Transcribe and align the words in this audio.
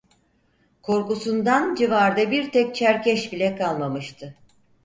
Korkusundan 0.81 1.75
civarda 1.75 2.31
bir 2.31 2.51
tek 2.51 2.75
Çerkeş 2.75 3.33
bile 3.33 3.55
kalmamıştı. 3.55 4.35